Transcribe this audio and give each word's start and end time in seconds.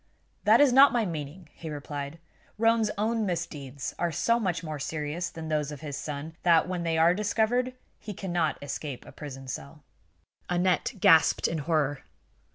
"That 0.45 0.59
is 0.59 0.73
not 0.73 0.91
my 0.93 1.05
meaning," 1.05 1.47
he 1.53 1.69
replied. 1.69 2.17
"Roane's 2.57 2.89
own 2.97 3.23
misdeeds 3.23 3.93
are 3.99 4.11
so 4.11 4.39
much 4.39 4.63
more 4.63 4.79
serious 4.79 5.29
than 5.29 5.47
those 5.47 5.71
of 5.71 5.81
his 5.81 5.95
son 5.95 6.35
that, 6.41 6.67
when 6.67 6.81
they 6.81 6.97
are 6.97 7.13
discovered, 7.13 7.75
he 7.99 8.15
cannot 8.15 8.57
escape 8.63 9.05
a 9.05 9.11
prison 9.11 9.47
cell." 9.47 9.83
Aneth 10.49 10.99
gasped 10.99 11.47
in 11.47 11.59
horror. 11.59 11.99